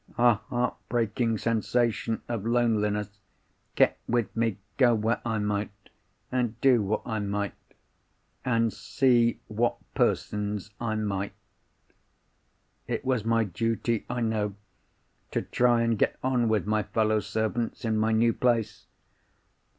[0.17, 3.19] A heart breaking sensation of loneliness
[3.75, 5.69] kept with me, go where I might,
[6.31, 7.53] and do what I might,
[8.43, 11.33] and see what persons I might.
[12.87, 14.55] It was my duty, I know,
[15.29, 18.87] to try and get on with my fellow servants in my new place.